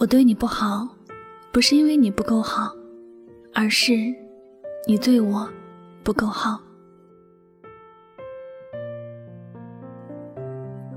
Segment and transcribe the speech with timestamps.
[0.00, 0.88] 我对你不好，
[1.52, 2.74] 不是因为你不够好，
[3.52, 3.92] 而是
[4.88, 5.46] 你对我
[6.02, 6.58] 不够好。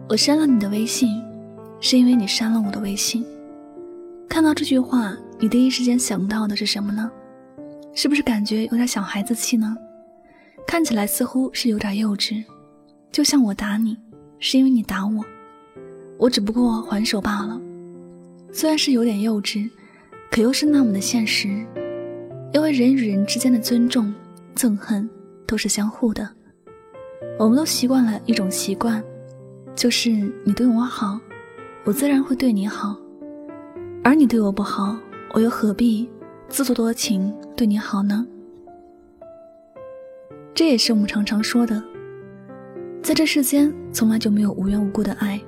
[0.08, 1.22] 我删了你的微信，
[1.82, 3.26] 是因为你删了我的微信。
[4.30, 7.12] 看到这句话，你第一时间想到的是什么呢？
[7.94, 9.76] 是不是感觉有点小孩子气呢？
[10.66, 12.42] 看起来似乎是有点幼稚，
[13.12, 13.98] 就像我打你，
[14.40, 15.26] 是因为你打我，
[16.18, 17.60] 我只不过还手罢了。
[18.56, 19.68] 虽然是有点幼稚，
[20.30, 21.48] 可又是那么的现实，
[22.54, 24.14] 因为人与人之间的尊重、
[24.56, 25.10] 憎恨
[25.48, 26.30] 都是相互的。
[27.40, 29.04] 我们都习惯了一种习惯，
[29.76, 30.12] 就是
[30.44, 31.20] 你对我好，
[31.84, 32.96] 我自然会对你好；
[34.04, 34.96] 而你对我不好，
[35.34, 36.08] 我又何必
[36.48, 38.24] 自作多情对你好呢？
[40.54, 41.84] 这也是我们常常说的，
[43.02, 45.42] 在这世间从来就没有无缘无故的爱，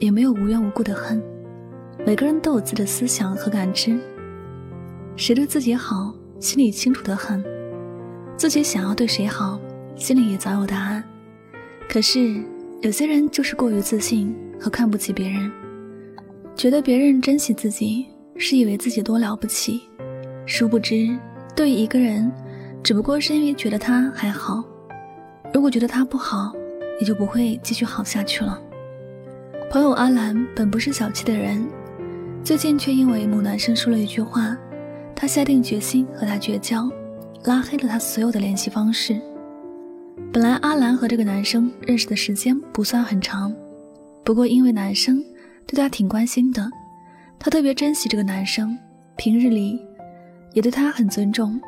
[0.00, 1.22] 也没有无缘无故的恨。
[2.06, 3.98] 每个人都有自己的思想和感知，
[5.16, 7.42] 谁对自己好，心里清楚的很；
[8.36, 9.60] 自己想要对谁好，
[9.94, 11.04] 心里也早有答案。
[11.88, 12.42] 可是
[12.80, 15.50] 有些人就是过于自信和看不起别人，
[16.54, 19.82] 觉得别人珍惜自己是以为自己多了不起，
[20.46, 21.18] 殊不知
[21.54, 22.32] 对于一个人，
[22.82, 24.64] 只不过是因为觉得他还好，
[25.52, 26.54] 如果觉得他不好，
[27.00, 28.58] 也就不会继续好下去了。
[29.70, 31.66] 朋友阿兰本不是小气的人。
[32.44, 34.56] 最近却因为某男生说了一句话，
[35.14, 36.90] 他下定决心和他绝交，
[37.44, 39.20] 拉黑了他所有的联系方式。
[40.32, 43.54] 本来阿兰和这个男生认识的时间不算很长，
[44.24, 45.22] 不过因为男生
[45.66, 46.70] 对他挺关心的，
[47.38, 48.76] 他特别珍惜这个男生，
[49.16, 49.78] 平日里
[50.54, 51.60] 也对他很尊重，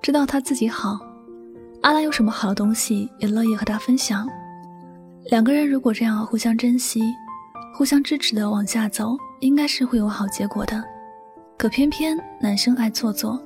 [0.00, 1.00] 知道他自己好，
[1.80, 4.28] 阿兰有什么好的东西也乐意和他分享。
[5.30, 7.02] 两个人如果这样互相珍惜。
[7.74, 10.82] 互相支持的往下走，应该是会有好结果的。
[11.58, 13.40] 可偏偏男生爱做作，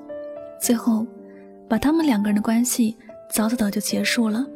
[0.60, 1.06] 最后
[1.68, 2.96] 把他们两个人的关系
[3.30, 4.46] 早早的就结束了。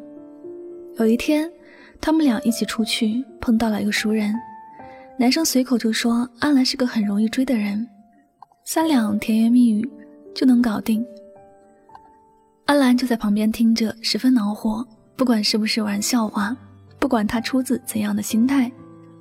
[0.99, 1.51] 有一天，
[2.01, 4.35] 他们俩一起出去，碰到了一个熟人，
[5.19, 7.87] 男生随口就说阿兰是个很容易追的人，
[8.65, 9.91] 三两甜言蜜语
[10.35, 11.05] 就能搞定。
[12.67, 14.87] 阿兰就在旁边听着，十分恼火。
[15.17, 16.57] 不管是不是玩笑话，
[16.99, 18.71] 不管他出自怎样的心态。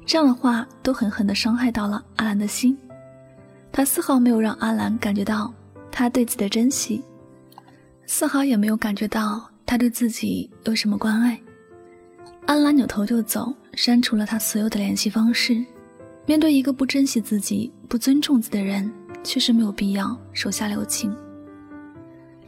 [0.09, 2.75] 这样的话都狠狠地伤害到了阿兰的心，
[3.71, 5.53] 他丝毫没有让阿兰感觉到
[5.91, 6.99] 他对自己的珍惜，
[8.07, 11.39] 丝毫也没有感觉到他对自己有什么关爱。
[12.47, 15.63] 阿兰扭头就走，删除了他所有的联系方式。
[16.25, 18.91] 面对一个不珍惜自己、不尊重自己的人，
[19.23, 21.15] 确实没有必要手下留情。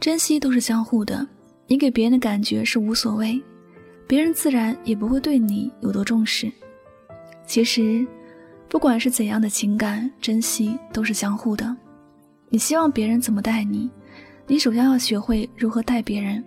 [0.00, 1.24] 珍惜都是相互的，
[1.68, 3.40] 你给别人的感觉是无所谓，
[4.08, 6.50] 别人自然也不会对你有多重视。
[7.52, 8.06] 其实，
[8.66, 11.76] 不管是怎样的情感，珍惜都是相互的。
[12.48, 13.90] 你希望别人怎么待你，
[14.46, 16.42] 你首先要学会如何待别人。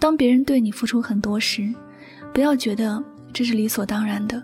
[0.00, 1.72] 当别人对你付出很多时，
[2.34, 3.00] 不要觉得
[3.32, 4.42] 这是理所当然的。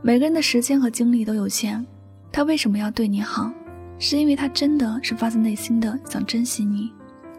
[0.00, 1.84] 每个人的时间和精力都有限，
[2.32, 3.52] 他为什么要对你好？
[3.98, 6.90] 是因为他真的是发自内心的想珍惜你，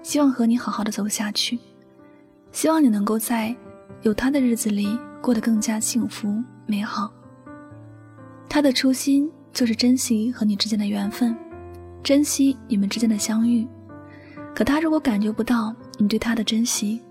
[0.03, 1.57] 希望和你好好的走下去，
[2.51, 3.55] 希望你能够在
[4.03, 6.31] 有他的日子里过得更加幸福
[6.67, 7.11] 美好。
[8.47, 11.35] 他的初心就是珍惜和你之间的缘分，
[12.03, 13.67] 珍惜你们之间的相遇。
[14.53, 17.01] 可他如果感觉不到你对他的珍惜，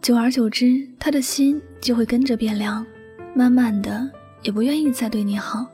[0.00, 2.86] 久而久之，他的心就会跟着变凉，
[3.34, 4.08] 慢慢的
[4.42, 5.66] 也不愿意再对你好。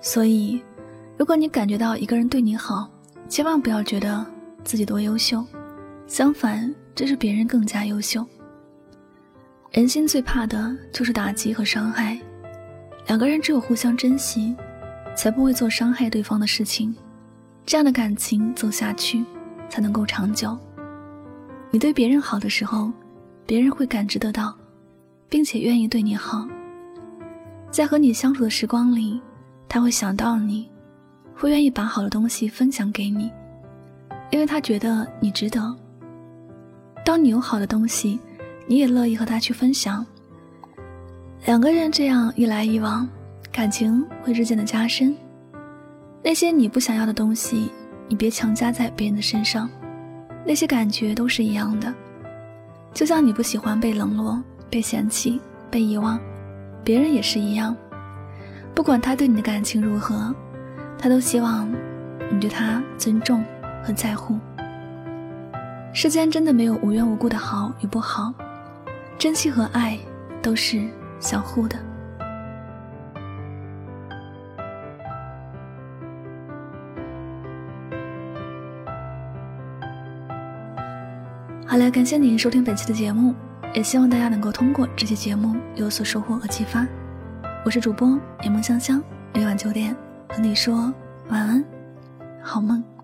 [0.00, 0.62] 所以，
[1.18, 2.90] 如果你感觉到一个人对你好，
[3.28, 4.24] 千万不要觉得
[4.64, 5.44] 自己多优秀，
[6.06, 8.24] 相反，这是别人更加优秀。
[9.70, 12.18] 人心最怕的就是打击和伤害。
[13.08, 14.54] 两个人只有互相珍惜，
[15.16, 16.94] 才不会做伤害对方的事情，
[17.64, 19.24] 这样的感情走下去
[19.70, 20.56] 才能够长久。
[21.70, 22.92] 你对别人好的时候，
[23.46, 24.54] 别人会感知得到，
[25.26, 26.46] 并且愿意对你好。
[27.70, 29.18] 在和你相处的时光里，
[29.70, 30.68] 他会想到你，
[31.34, 33.30] 会愿意把好的东西分享给你，
[34.30, 35.74] 因为他觉得你值得。
[37.06, 38.20] 当你有好的东西，
[38.66, 40.04] 你也乐意和他去分享。
[41.46, 43.08] 两个人这样一来一往，
[43.50, 45.16] 感情会日渐的加深。
[46.22, 47.70] 那些你不想要的东西，
[48.08, 49.68] 你别强加在别人的身上。
[50.44, 51.94] 那些感觉都是一样的，
[52.92, 55.40] 就像你不喜欢被冷落、被嫌弃、
[55.70, 56.18] 被遗忘，
[56.82, 57.74] 别人也是一样。
[58.74, 60.34] 不管他对你的感情如何，
[60.98, 61.70] 他都希望
[62.30, 63.44] 你对他尊重
[63.82, 64.38] 和在乎。
[65.92, 68.34] 世间真的没有无缘无故的好与不好，
[69.18, 69.98] 珍惜和爱
[70.42, 70.88] 都是。
[71.20, 71.78] 相互的。
[81.66, 83.34] 好了感谢您收听本期的节目
[83.74, 86.86] 也希望大家能够通过这期节目有所收获和启发。
[87.64, 88.08] 我是主播
[88.42, 89.02] 柠檬香香
[89.34, 89.94] 每晚九点
[90.28, 90.92] 和你说
[91.28, 91.64] 晚安
[92.42, 92.97] 好梦。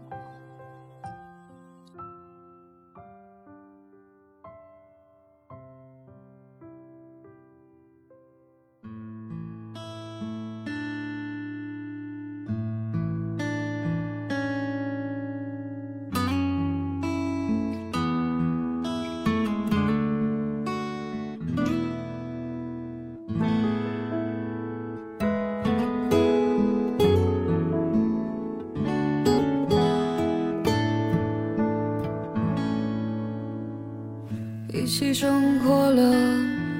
[35.14, 36.12] 生活了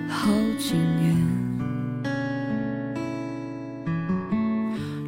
[0.09, 1.15] 好几年，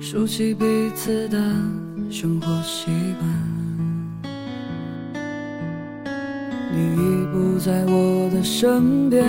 [0.00, 0.64] 熟悉彼
[0.94, 1.36] 此的
[2.08, 2.86] 生活习
[3.18, 3.28] 惯。
[6.72, 9.26] 你已不在我的身边，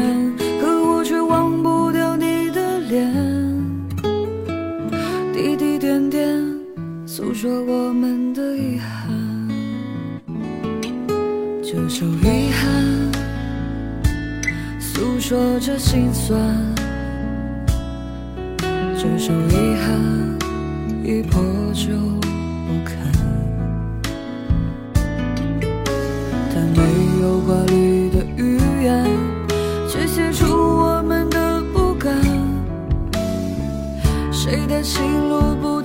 [0.61, 3.11] 可我却忘不掉你的脸。
[5.33, 6.39] 滴滴点点，
[7.07, 9.09] 诉说我们的遗憾。
[11.63, 12.76] 这首遗憾。
[15.27, 16.39] 说着心酸，
[18.95, 20.39] 这首遗憾
[21.03, 21.43] 已破
[21.73, 21.91] 旧
[22.65, 22.95] 不堪，
[26.49, 26.81] 他没
[27.21, 29.05] 有华丽的语言，
[29.89, 32.15] 却写出我们的不甘。
[34.31, 35.76] 谁的情路不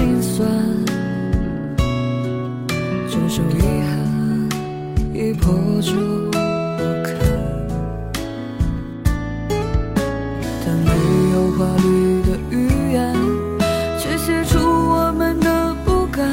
[0.00, 0.48] 心酸，
[3.06, 3.90] 这首遗憾
[5.12, 5.52] 已破
[5.82, 5.92] 旧
[6.30, 6.38] 不
[7.04, 7.12] 堪，
[10.64, 10.90] 但没
[11.34, 13.14] 有华丽的语言，
[13.98, 16.30] 却写出我们的不甘。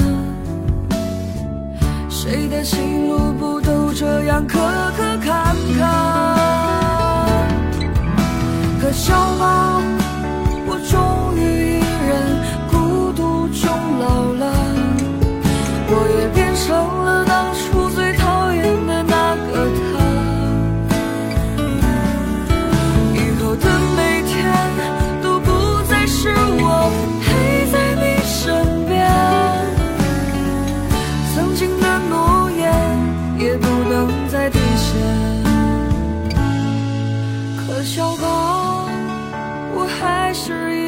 [2.10, 4.58] 谁的心路不都这样磕
[4.96, 5.86] 磕坎坎？
[8.80, 9.84] 可笑吗？
[39.78, 40.87] 我还是